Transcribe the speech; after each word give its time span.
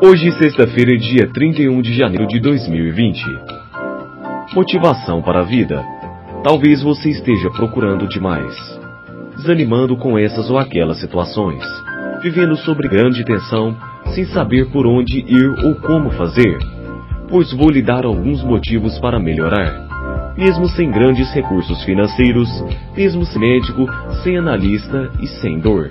Hoje, 0.00 0.30
sexta-feira, 0.30 0.96
dia 0.96 1.26
31 1.26 1.82
de 1.82 1.92
janeiro 1.92 2.24
de 2.28 2.38
2020. 2.38 3.20
Motivação 4.54 5.20
para 5.20 5.40
a 5.40 5.42
vida. 5.42 5.84
Talvez 6.44 6.80
você 6.84 7.10
esteja 7.10 7.50
procurando 7.50 8.06
demais, 8.06 8.54
desanimando 9.36 9.96
com 9.96 10.16
essas 10.16 10.48
ou 10.50 10.56
aquelas 10.56 11.00
situações, 11.00 11.64
vivendo 12.22 12.56
sob 12.58 12.88
grande 12.88 13.24
tensão, 13.24 13.76
sem 14.14 14.24
saber 14.26 14.70
por 14.70 14.86
onde 14.86 15.18
ir 15.18 15.50
ou 15.64 15.74
como 15.74 16.12
fazer. 16.12 16.56
Pois 17.28 17.52
vou 17.52 17.68
lhe 17.68 17.82
dar 17.82 18.04
alguns 18.04 18.40
motivos 18.44 19.00
para 19.00 19.18
melhorar. 19.18 20.34
Mesmo 20.36 20.68
sem 20.68 20.92
grandes 20.92 21.28
recursos 21.34 21.82
financeiros, 21.82 22.48
mesmo 22.96 23.24
sem 23.24 23.40
médico, 23.40 23.84
sem 24.22 24.38
analista 24.38 25.10
e 25.20 25.26
sem 25.26 25.58
dor. 25.58 25.90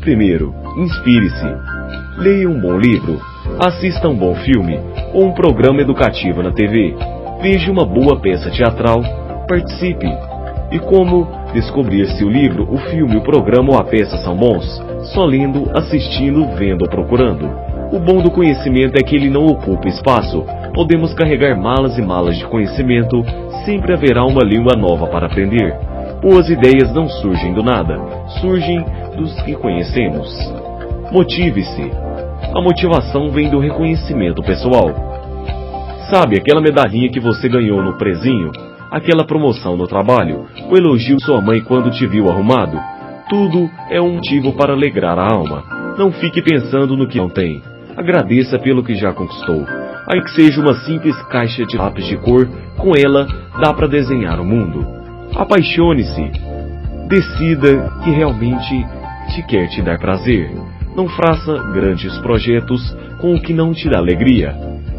Primeiro, 0.00 0.54
inspire-se 0.78 1.79
Leia 2.16 2.48
um 2.48 2.60
bom 2.60 2.78
livro, 2.78 3.20
assista 3.58 4.08
um 4.08 4.14
bom 4.14 4.34
filme 4.34 4.78
ou 5.12 5.26
um 5.26 5.32
programa 5.32 5.80
educativo 5.80 6.42
na 6.42 6.52
TV. 6.52 6.94
Veja 7.40 7.70
uma 7.70 7.84
boa 7.84 8.20
peça 8.20 8.50
teatral, 8.50 9.02
participe. 9.48 10.06
E 10.70 10.78
como 10.78 11.26
descobrir 11.52 12.06
se 12.08 12.24
o 12.24 12.28
livro, 12.28 12.68
o 12.70 12.78
filme, 12.78 13.16
o 13.16 13.22
programa 13.22 13.72
ou 13.72 13.78
a 13.78 13.84
peça 13.84 14.16
são 14.18 14.36
bons? 14.36 14.64
Só 15.14 15.24
lendo, 15.24 15.70
assistindo, 15.74 16.46
vendo 16.56 16.82
ou 16.82 16.88
procurando. 16.88 17.50
O 17.92 17.98
bom 17.98 18.22
do 18.22 18.30
conhecimento 18.30 18.96
é 18.96 19.02
que 19.02 19.16
ele 19.16 19.28
não 19.28 19.46
ocupa 19.46 19.88
espaço. 19.88 20.44
Podemos 20.72 21.12
carregar 21.12 21.58
malas 21.58 21.98
e 21.98 22.02
malas 22.02 22.38
de 22.38 22.46
conhecimento, 22.46 23.24
sempre 23.64 23.92
haverá 23.92 24.24
uma 24.24 24.44
língua 24.44 24.76
nova 24.76 25.08
para 25.08 25.26
aprender. 25.26 25.74
Boas 26.22 26.48
ideias 26.48 26.94
não 26.94 27.08
surgem 27.08 27.52
do 27.52 27.62
nada, 27.62 27.98
surgem 28.40 28.84
dos 29.16 29.40
que 29.42 29.54
conhecemos. 29.54 30.69
Motive-se. 31.10 31.90
A 32.54 32.60
motivação 32.60 33.30
vem 33.30 33.50
do 33.50 33.58
reconhecimento 33.58 34.42
pessoal. 34.44 34.94
Sabe 36.08 36.38
aquela 36.38 36.60
medalhinha 36.60 37.10
que 37.10 37.18
você 37.18 37.48
ganhou 37.48 37.82
no 37.82 37.98
prezinho? 37.98 38.52
Aquela 38.92 39.24
promoção 39.24 39.76
no 39.76 39.88
trabalho? 39.88 40.46
O 40.70 40.76
elogio 40.76 41.16
de 41.16 41.24
sua 41.24 41.40
mãe 41.40 41.60
quando 41.62 41.90
te 41.90 42.06
viu 42.06 42.30
arrumado? 42.30 42.80
Tudo 43.28 43.68
é 43.88 44.00
um 44.00 44.14
motivo 44.14 44.52
para 44.52 44.72
alegrar 44.72 45.18
a 45.18 45.34
alma. 45.34 45.64
Não 45.98 46.12
fique 46.12 46.40
pensando 46.40 46.96
no 46.96 47.08
que 47.08 47.18
não 47.18 47.28
tem. 47.28 47.60
Agradeça 47.96 48.56
pelo 48.58 48.84
que 48.84 48.94
já 48.94 49.12
conquistou. 49.12 49.66
Aí 50.08 50.22
que 50.22 50.30
seja 50.30 50.60
uma 50.60 50.74
simples 50.74 51.20
caixa 51.24 51.64
de 51.66 51.76
lápis 51.76 52.06
de 52.06 52.16
cor, 52.18 52.48
com 52.76 52.92
ela 52.96 53.26
dá 53.60 53.74
para 53.74 53.88
desenhar 53.88 54.40
o 54.40 54.44
mundo. 54.44 54.86
Apaixone-se. 55.34 56.30
Decida 57.08 57.90
que 58.04 58.10
realmente 58.10 58.86
te 59.34 59.42
quer 59.42 59.68
te 59.68 59.82
dar 59.82 59.98
prazer. 59.98 60.69
Não 60.96 61.08
faça 61.08 61.56
grandes 61.72 62.16
projetos 62.18 62.96
com 63.20 63.34
o 63.34 63.40
que 63.40 63.52
não 63.52 63.72
te 63.72 63.88
dá 63.88 63.98
alegria. 63.98 64.54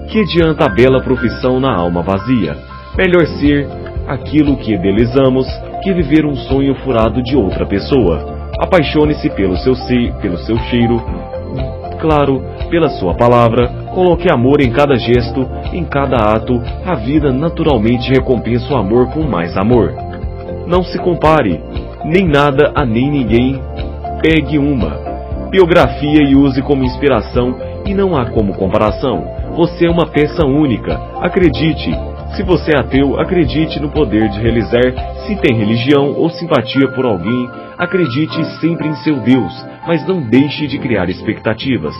Que 0.10 0.20
adianta 0.20 0.66
a 0.66 0.70
bela 0.70 1.02
profissão 1.02 1.60
na 1.60 1.74
alma 1.74 2.02
vazia? 2.02 2.58
Melhor 2.98 3.26
ser 3.40 3.68
aquilo 4.08 4.58
que 4.58 4.74
idealizamos 4.74 5.48
que 5.84 5.94
viver 5.94 6.26
um 6.26 6.36
sonho 6.36 6.76
furado 6.76 7.22
de 7.22 7.36
outra 7.36 7.66
pessoa. 7.66 8.52
Apaixone-se 8.60 9.30
pelo 9.32 9.58
seu 9.58 9.76
ser, 9.76 10.14
pelo 10.22 10.38
seu 10.40 10.58
cheiro, 10.58 11.02
claro, 12.00 12.42
pela 12.70 12.90
sua 12.90 13.14
palavra. 13.14 13.68
Coloque 13.94 14.32
amor 14.32 14.62
em 14.62 14.72
cada 14.72 14.98
gesto, 14.98 15.48
em 15.74 15.84
cada 15.84 16.18
ato. 16.18 16.62
A 16.86 16.96
vida 16.96 17.32
naturalmente 17.32 18.12
recompensa 18.12 18.74
o 18.74 18.78
amor 18.78 19.08
com 19.12 19.24
mais 19.24 19.58
amor. 19.58 19.94
Não 20.68 20.84
se 20.84 20.98
compare, 21.00 21.62
nem 22.06 22.28
nada 22.28 22.72
a 22.76 22.86
nem 22.86 23.10
ninguém. 23.10 23.62
Pegue 24.22 24.58
uma 24.58 25.11
biografia 25.52 26.24
e 26.24 26.34
use 26.34 26.62
como 26.62 26.84
inspiração 26.84 27.60
e 27.86 27.94
não 27.94 28.16
há 28.16 28.32
como 28.32 28.54
comparação. 28.54 29.28
Você 29.56 29.86
é 29.86 29.92
uma 29.92 30.08
peça 30.08 30.48
única. 30.48 30.96
Acredite. 31.22 31.92
Se 32.38 32.44
você 32.44 32.72
é 32.74 32.80
ateu, 32.80 33.20
acredite 33.20 33.78
no 33.82 33.90
poder 33.90 34.30
de 34.30 34.40
realizar. 34.40 34.94
Se 35.28 35.36
tem 35.36 35.58
religião 35.58 36.14
ou 36.14 36.30
simpatia 36.30 36.88
por 36.96 37.06
alguém, 37.06 37.50
acredite 37.78 38.44
sempre 38.62 38.88
em 38.88 38.96
seu 38.96 39.18
Deus, 39.20 39.54
mas 39.86 40.08
não 40.08 40.22
deixe 40.22 40.66
de 40.68 40.80
criar 40.80 41.10
expectativas. 41.10 41.94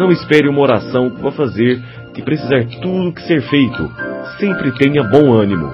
Não 0.00 0.10
espere 0.10 0.48
uma 0.48 0.60
oração 0.60 1.10
para 1.10 1.30
fazer 1.30 1.80
que 2.12 2.22
precisar 2.22 2.64
tudo 2.82 3.12
que 3.12 3.22
ser 3.22 3.40
feito. 3.42 3.88
Sempre 4.40 4.72
tenha 4.72 5.04
bom 5.04 5.32
ânimo. 5.32 5.72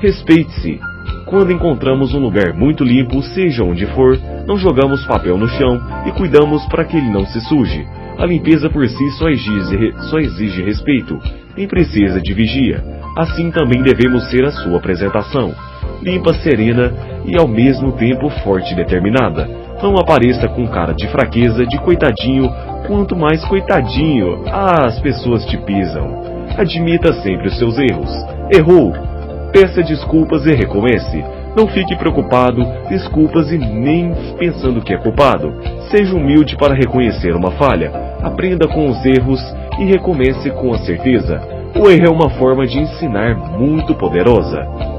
Respeite-se. 0.00 0.93
Quando 1.34 1.50
encontramos 1.50 2.14
um 2.14 2.20
lugar 2.20 2.54
muito 2.54 2.84
limpo, 2.84 3.20
seja 3.20 3.64
onde 3.64 3.84
for, 3.86 4.16
não 4.46 4.56
jogamos 4.56 5.04
papel 5.04 5.36
no 5.36 5.48
chão 5.48 5.82
e 6.06 6.12
cuidamos 6.12 6.64
para 6.66 6.84
que 6.84 6.96
ele 6.96 7.10
não 7.10 7.26
se 7.26 7.40
suje. 7.40 7.84
A 8.16 8.24
limpeza 8.24 8.70
por 8.70 8.86
si 8.86 9.10
só 9.18 9.28
exige, 9.28 9.92
só 10.10 10.18
exige 10.20 10.62
respeito, 10.62 11.18
nem 11.56 11.66
precisa 11.66 12.20
de 12.20 12.32
vigia. 12.32 12.84
Assim 13.16 13.50
também 13.50 13.82
devemos 13.82 14.30
ser 14.30 14.44
a 14.44 14.52
sua 14.52 14.76
apresentação. 14.76 15.52
Limpa, 16.00 16.32
serena 16.34 16.94
e 17.24 17.36
ao 17.36 17.48
mesmo 17.48 17.90
tempo 17.90 18.30
forte 18.44 18.72
e 18.72 18.76
determinada. 18.76 19.50
Não 19.82 19.96
apareça 19.96 20.46
com 20.46 20.68
cara 20.68 20.92
de 20.92 21.08
fraqueza, 21.08 21.66
de 21.66 21.78
coitadinho, 21.78 22.48
quanto 22.86 23.16
mais 23.16 23.44
coitadinho, 23.44 24.44
as 24.46 25.00
pessoas 25.00 25.44
te 25.46 25.56
pisam. 25.58 26.22
Admita 26.56 27.12
sempre 27.12 27.48
os 27.48 27.58
seus 27.58 27.76
erros. 27.76 28.10
Errou, 28.52 28.94
Peça 29.54 29.84
desculpas 29.84 30.44
e 30.46 30.52
recomece. 30.52 31.24
Não 31.56 31.68
fique 31.68 31.94
preocupado, 31.94 32.60
desculpas 32.88 33.52
e 33.52 33.56
nem 33.56 34.12
pensando 34.36 34.82
que 34.82 34.92
é 34.92 34.98
culpado. 34.98 35.54
Seja 35.92 36.16
humilde 36.16 36.56
para 36.56 36.74
reconhecer 36.74 37.36
uma 37.36 37.52
falha. 37.52 37.92
Aprenda 38.20 38.66
com 38.66 38.88
os 38.88 39.06
erros 39.06 39.40
e 39.78 39.84
recomece 39.84 40.50
com 40.50 40.74
a 40.74 40.78
certeza. 40.78 41.40
O 41.80 41.88
erro 41.88 42.06
é 42.06 42.10
uma 42.10 42.30
forma 42.30 42.66
de 42.66 42.80
ensinar 42.80 43.36
muito 43.56 43.94
poderosa. 43.94 44.93